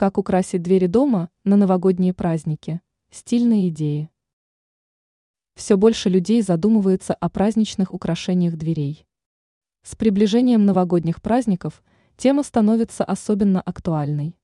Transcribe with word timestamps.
Как 0.00 0.16
украсить 0.16 0.62
двери 0.62 0.86
дома 0.86 1.28
на 1.44 1.58
новогодние 1.58 2.14
праздники? 2.14 2.80
Стильные 3.10 3.68
идеи. 3.68 4.08
Все 5.56 5.76
больше 5.76 6.08
людей 6.08 6.40
задумывается 6.40 7.12
о 7.12 7.28
праздничных 7.28 7.92
украшениях 7.92 8.56
дверей. 8.56 9.06
С 9.82 9.96
приближением 9.96 10.64
новогодних 10.64 11.20
праздников 11.20 11.82
тема 12.16 12.44
становится 12.44 13.04
особенно 13.04 13.60
актуальной. 13.60 14.38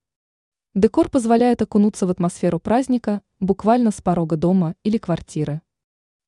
Декор 0.74 1.08
позволяет 1.08 1.62
окунуться 1.62 2.06
в 2.06 2.10
атмосферу 2.10 2.60
праздника 2.60 3.22
буквально 3.40 3.92
с 3.92 4.02
порога 4.02 4.36
дома 4.36 4.74
или 4.82 4.98
квартиры. 4.98 5.62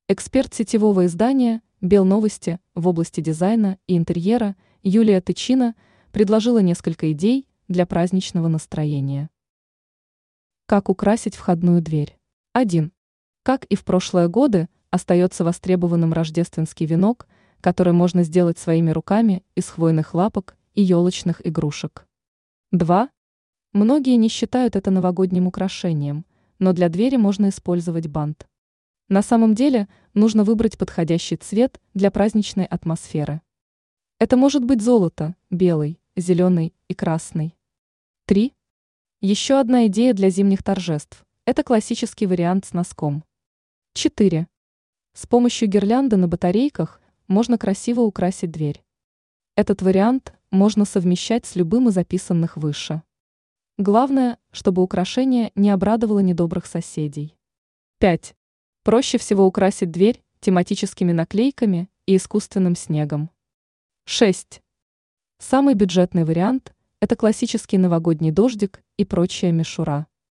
Эксперт 0.08 0.54
сетевого 0.54 1.04
издания 1.04 1.60
«Белновости» 1.82 2.60
в 2.74 2.88
области 2.88 3.20
дизайна 3.20 3.76
и 3.86 3.98
интерьера 3.98 4.56
Юлия 4.82 5.20
Тычина 5.20 5.74
предложила 6.12 6.60
несколько 6.60 7.12
идей 7.12 7.47
для 7.69 7.85
праздничного 7.85 8.48
настроения. 8.48 9.29
Как 10.67 10.89
украсить 10.89 11.36
входную 11.36 11.82
дверь? 11.82 12.18
1. 12.54 12.93
Как 13.43 13.67
и 13.67 13.76
в 13.76 13.85
прошлые 13.85 14.29
годы, 14.29 14.68
остается 14.90 15.45
востребованным 15.45 16.14
рождественский 16.14 16.86
венок, 16.86 17.29
который 17.61 17.93
можно 17.93 18.23
сделать 18.23 18.59
своими 18.59 18.90
руками 18.90 19.45
из 19.54 19.68
хвойных 19.68 20.14
лапок 20.14 20.57
и 20.73 20.82
елочных 20.82 21.46
игрушек. 21.46 22.07
2. 22.73 23.11
Многие 23.75 24.17
не 24.17 24.29
считают 24.29 24.75
это 24.75 24.90
новогодним 24.90 25.46
украшением, 25.46 26.25
но 26.59 26.73
для 26.73 26.89
двери 26.89 27.17
можно 27.17 27.50
использовать 27.50 28.07
бант. 28.07 28.48
На 29.09 29.21
самом 29.21 29.54
деле 29.54 29.89
нужно 30.14 30.43
выбрать 30.43 30.79
подходящий 30.79 31.37
цвет 31.37 31.81
для 31.93 32.11
праздничной 32.11 32.64
атмосферы. 32.64 33.42
Это 34.19 34.39
может 34.39 34.64
быть 34.64 34.81
золото, 34.81 35.37
белый, 35.50 36.00
зеленый 36.17 36.75
и 36.89 36.95
красный. 36.95 37.58
3. 38.28 38.53
Еще 39.23 39.59
одна 39.59 39.87
идея 39.87 40.12
для 40.12 40.28
зимних 40.28 40.62
торжеств– 40.62 41.25
это 41.47 41.62
классический 41.62 42.27
вариант 42.27 42.67
с 42.67 42.75
носком. 42.75 43.25
4. 43.95 44.47
С 45.15 45.27
помощью 45.27 45.67
гирлянды 45.67 46.19
на 46.19 46.29
батарейках 46.29 47.01
можно 47.27 47.57
красиво 47.57 48.03
украсить 48.03 48.51
дверь. 48.51 48.85
Этот 49.57 49.81
вариант 49.81 50.35
можно 50.51 50.85
совмещать 50.85 51.47
с 51.47 51.57
любым 51.57 51.89
из 51.89 51.95
записанных 51.95 52.59
выше. 52.59 53.03
Главное, 53.79 54.37
чтобы 54.51 54.83
украшение 54.83 55.51
не 55.55 55.70
обрадовало 55.70 56.19
недобрых 56.19 56.67
соседей. 56.67 57.35
5. 57.98 58.37
Проще 58.85 59.17
всего 59.17 59.47
украсить 59.47 59.91
дверь 59.91 60.23
тематическими 60.41 61.13
наклейками 61.13 61.89
и 62.05 62.17
искусственным 62.17 62.77
снегом. 62.77 63.31
6. 64.05 64.61
Самый 65.39 65.73
бюджетный 65.73 66.25
вариант– 66.25 66.75
это 67.01 67.17
классический 67.17 67.79
новогодний 67.79 68.31
дождик 68.31 68.83
и 68.97 69.05
прочая 69.05 69.53
мишура. 69.53 70.07